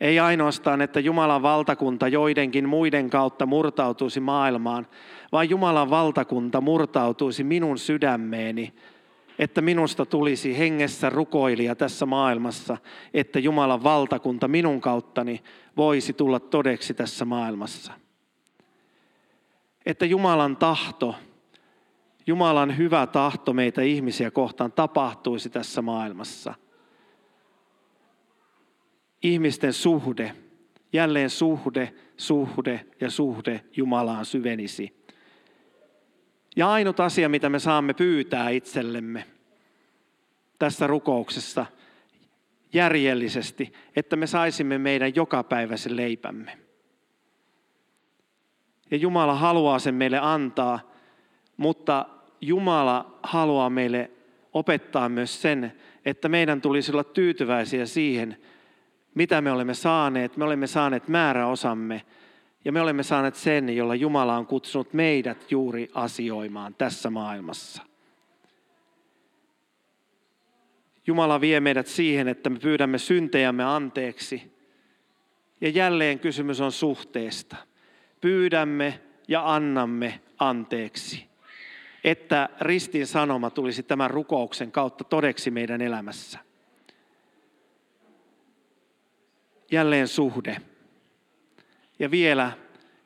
[0.00, 4.86] Ei ainoastaan, että Jumalan valtakunta joidenkin muiden kautta murtautuisi maailmaan,
[5.32, 8.74] vaan Jumalan valtakunta murtautuisi minun sydämeeni,
[9.38, 12.76] että minusta tulisi hengessä rukoilija tässä maailmassa,
[13.14, 15.42] että Jumalan valtakunta minun kauttani
[15.76, 17.92] voisi tulla todeksi tässä maailmassa.
[19.86, 21.14] Että Jumalan tahto,
[22.26, 26.54] Jumalan hyvä tahto meitä ihmisiä kohtaan tapahtuisi tässä maailmassa.
[29.22, 30.32] Ihmisten suhde,
[30.92, 34.98] jälleen suhde, suhde ja suhde Jumalaan syvenisi.
[36.56, 39.24] Ja ainut asia, mitä me saamme pyytää itsellemme
[40.58, 41.66] tässä rukouksessa
[42.72, 46.58] järjellisesti, että me saisimme meidän jokapäiväisen leipämme.
[48.90, 50.92] Ja Jumala haluaa sen meille antaa,
[51.56, 52.06] mutta
[52.40, 54.10] Jumala haluaa meille
[54.52, 55.72] opettaa myös sen,
[56.04, 58.36] että meidän tulisi olla tyytyväisiä siihen,
[59.18, 60.36] mitä me olemme saaneet.
[60.36, 62.02] Me olemme saaneet määräosamme
[62.64, 67.82] ja me olemme saaneet sen, jolla Jumala on kutsunut meidät juuri asioimaan tässä maailmassa.
[71.06, 74.52] Jumala vie meidät siihen, että me pyydämme syntejämme anteeksi.
[75.60, 77.56] Ja jälleen kysymys on suhteesta.
[78.20, 81.26] Pyydämme ja annamme anteeksi.
[82.04, 86.47] Että ristin sanoma tulisi tämän rukouksen kautta todeksi meidän elämässä.
[89.70, 90.56] Jälleen suhde.
[91.98, 92.52] Ja vielä,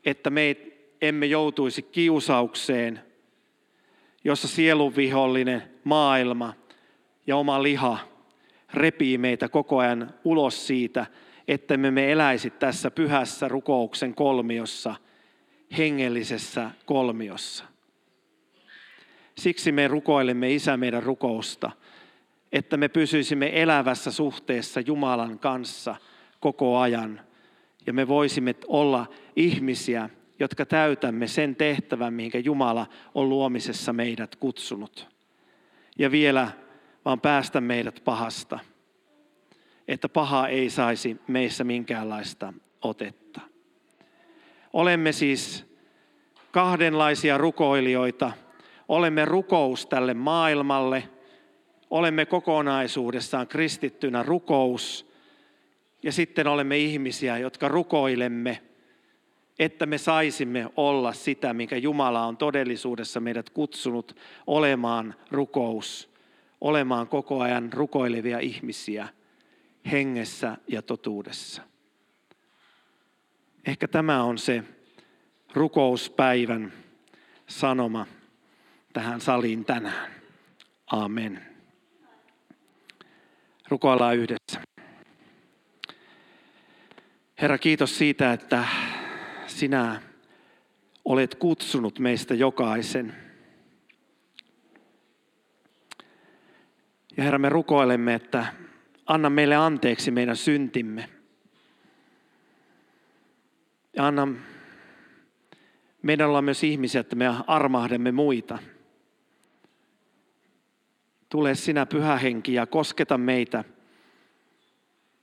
[0.05, 0.57] että me
[1.01, 3.01] emme joutuisi kiusaukseen,
[4.25, 6.55] jossa sielun vihollinen, maailma
[7.27, 7.99] ja oma liha
[8.75, 11.07] repii meitä koko ajan ulos siitä,
[11.49, 14.95] että me me eläisi tässä pyhässä rukouksen kolmiossa,
[15.79, 17.65] hengellisessä kolmiossa.
[19.39, 21.71] Siksi me rukoilemme Isä meidän rukousta,
[22.53, 25.97] että me pysyisimme elävässä suhteessa Jumalan kanssa
[26.43, 27.21] koko ajan–
[27.87, 35.09] ja me voisimme olla ihmisiä, jotka täytämme sen tehtävän, mihinkä Jumala on luomisessa meidät kutsunut.
[35.99, 36.49] Ja vielä
[37.05, 38.59] vaan päästä meidät pahasta,
[39.89, 43.41] että paha ei saisi meissä minkäänlaista otetta.
[44.73, 45.67] Olemme siis
[46.51, 48.33] kahdenlaisia rukoilijoita.
[48.89, 51.09] Olemme rukous tälle maailmalle.
[51.91, 55.12] Olemme kokonaisuudessaan kristittynä rukous
[56.03, 58.63] ja sitten olemme ihmisiä, jotka rukoilemme,
[59.59, 66.15] että me saisimme olla sitä, minkä Jumala on todellisuudessa meidät kutsunut olemaan rukous,
[66.61, 69.09] olemaan koko ajan rukoilevia ihmisiä
[69.93, 71.63] hengessä ja totuudessa.
[73.67, 74.65] Ehkä tämä on se
[75.55, 76.73] rukouspäivän
[77.47, 78.07] sanoma
[78.93, 80.13] tähän saliin tänään.
[80.87, 81.47] Amen.
[83.69, 84.72] Rukoillaan yhdessä.
[87.43, 88.65] Herra, kiitos siitä, että
[89.47, 90.03] sinä
[91.05, 93.15] olet kutsunut meistä jokaisen.
[97.17, 98.47] Ja Herra, me rukoilemme, että
[99.07, 101.09] anna meille anteeksi meidän syntimme.
[103.97, 104.29] Ja anna
[106.03, 108.59] meidän olla myös ihmisiä, että me armahdemme muita.
[111.29, 113.65] Tule sinä pyhä henki ja kosketa meitä,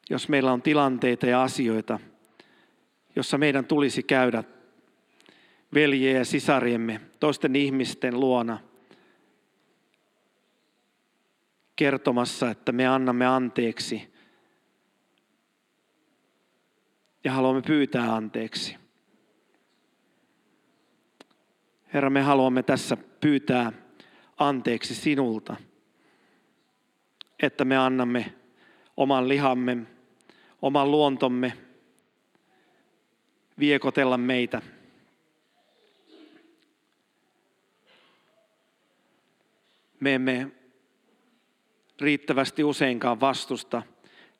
[0.09, 1.99] jos meillä on tilanteita ja asioita,
[3.15, 4.43] jossa meidän tulisi käydä
[5.73, 8.59] veljeä ja sisariemme, toisten ihmisten luona
[11.75, 14.13] kertomassa, että me annamme anteeksi
[17.23, 18.75] ja haluamme pyytää anteeksi.
[21.93, 23.71] Herra, me haluamme tässä pyytää
[24.37, 25.55] anteeksi sinulta,
[27.43, 28.33] että me annamme
[28.97, 29.77] oman lihamme,
[30.61, 31.53] oman luontomme,
[33.59, 34.61] viekotella meitä.
[39.99, 40.51] Me emme
[42.01, 43.81] riittävästi useinkaan vastusta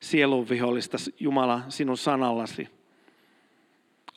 [0.00, 2.68] sielun vihollista Jumala sinun sanallasi.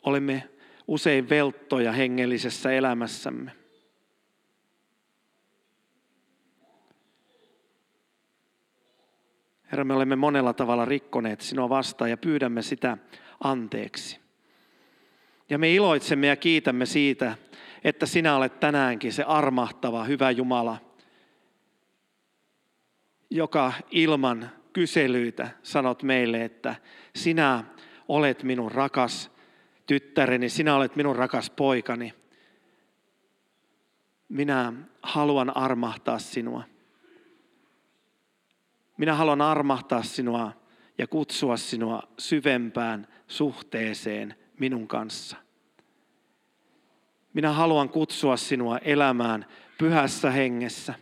[0.02, 0.48] Olemme
[0.86, 3.63] usein velttoja hengellisessä elämässämme.
[9.74, 12.98] Herra, me olemme monella tavalla rikkoneet sinua vastaan ja pyydämme sitä
[13.44, 14.20] anteeksi.
[15.50, 17.36] Ja me iloitsemme ja kiitämme siitä,
[17.84, 20.78] että sinä olet tänäänkin se armahtava, hyvä Jumala,
[23.30, 26.74] joka ilman kyselyitä sanot meille, että
[27.14, 27.64] sinä
[28.08, 29.30] olet minun rakas
[29.86, 32.14] tyttäreni, sinä olet minun rakas poikani.
[34.28, 34.72] Minä
[35.02, 36.73] haluan armahtaa sinua.
[38.96, 40.52] Minä haluan armahtaa sinua
[40.98, 45.36] ja kutsua sinua syvempään suhteeseen minun kanssa.
[47.32, 49.46] Minä haluan kutsua sinua elämään
[49.78, 50.94] pyhässä hengessä.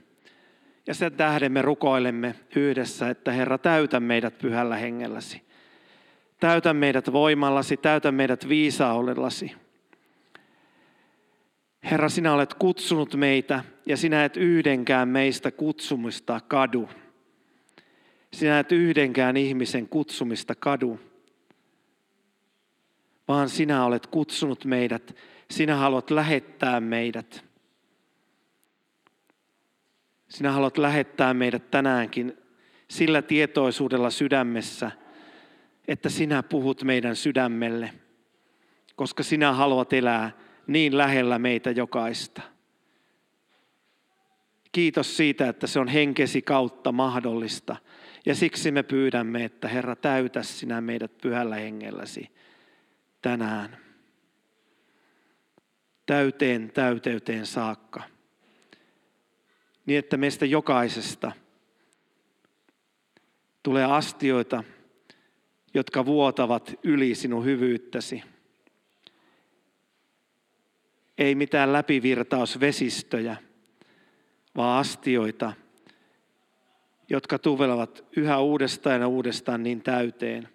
[0.86, 5.43] Ja sen tähden me rukoilemme yhdessä, että Herra, täytä meidät pyhällä hengelläsi.
[6.40, 9.53] Täytä meidät voimallasi, täytä meidät viisaudellasi.
[11.90, 16.88] Herra, sinä olet kutsunut meitä ja sinä et yhdenkään meistä kutsumista kadu.
[18.33, 21.01] Sinä et yhdenkään ihmisen kutsumista kadu,
[23.28, 25.16] vaan sinä olet kutsunut meidät,
[25.51, 27.45] sinä haluat lähettää meidät.
[30.28, 32.39] Sinä haluat lähettää meidät tänäänkin
[32.91, 34.91] sillä tietoisuudella sydämessä,
[35.89, 37.93] että sinä puhut meidän sydämelle,
[38.97, 40.30] koska sinä haluat elää
[40.66, 42.43] niin lähellä meitä jokaista.
[44.72, 47.76] Kiitos siitä, että se on henkesi kautta mahdollista.
[48.27, 52.31] Ja siksi me pyydämme, että Herra, täytä sinä meidät pyhällä hengelläsi
[53.23, 53.77] tänään.
[56.07, 58.03] Täyteen täyteyteen saakka.
[59.87, 61.33] Niin, että meistä jokaisesta
[63.62, 64.64] tulee astioita,
[65.75, 68.23] jotka vuotavat yli sinun hyvyyttäsi.
[71.18, 73.37] Ei mitään läpivirtausvesistöjä,
[74.57, 75.53] vaan astioita,
[77.13, 80.49] jotka tuvelevat yhä uudestaan ja uudestaan niin täyteen,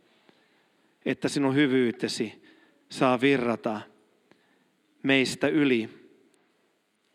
[1.05, 2.43] että sinun hyvyytesi
[2.89, 3.81] saa virrata
[5.03, 5.89] meistä yli.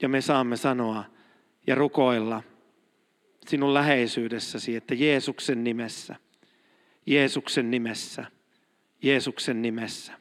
[0.03, 1.05] Ja me saamme sanoa
[1.67, 2.43] ja rukoilla
[3.47, 6.17] sinun läheisyydessäsi, että Jeesuksen nimessä,
[7.07, 8.25] Jeesuksen nimessä,
[9.03, 10.13] Jeesuksen nimessä.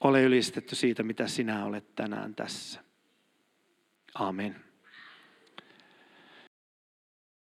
[0.00, 2.80] Ole ylistetty siitä, mitä sinä olet tänään tässä.
[4.14, 4.65] Amen.